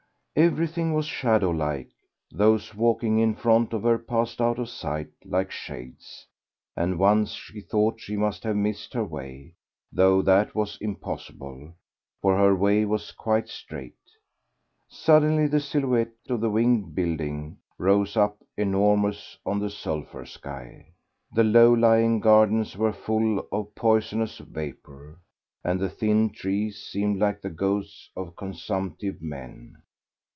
Everything 0.33 0.93
was 0.93 1.05
shadow 1.07 1.49
like; 1.51 1.89
those 2.31 2.73
walking 2.73 3.19
in 3.19 3.35
front 3.35 3.73
of 3.73 3.83
her 3.83 3.99
passed 3.99 4.39
out 4.39 4.57
of 4.59 4.69
sight 4.69 5.09
like 5.25 5.51
shades, 5.51 6.25
and 6.73 6.97
once 6.97 7.31
she 7.31 7.59
thought 7.59 7.99
she 7.99 8.15
must 8.15 8.41
have 8.45 8.55
missed 8.55 8.93
her 8.93 9.03
way, 9.03 9.53
though 9.91 10.21
that 10.21 10.55
was 10.55 10.77
impossible, 10.79 11.73
for 12.21 12.37
her 12.37 12.55
way 12.55 12.85
was 12.85 13.11
quite 13.11 13.49
straight.... 13.49 13.97
Suddenly 14.87 15.47
the 15.47 15.59
silhouette 15.59 16.13
of 16.29 16.39
the 16.39 16.49
winged 16.49 16.95
building 16.95 17.57
rose 17.77 18.15
up 18.15 18.41
enormous 18.55 19.37
on 19.45 19.59
the 19.59 19.69
sulphur 19.69 20.25
sky. 20.25 20.87
The 21.33 21.43
low 21.43 21.73
lying 21.73 22.21
gardens 22.21 22.77
were 22.77 22.93
full 22.93 23.45
of 23.51 23.75
poisonous 23.75 24.37
vapour, 24.37 25.19
and 25.65 25.77
the 25.77 25.89
thin 25.89 26.29
trees 26.29 26.81
seemed 26.81 27.19
like 27.19 27.41
the 27.41 27.49
ghosts 27.49 28.09
of 28.15 28.37
consumptive 28.37 29.21
men. 29.21 29.75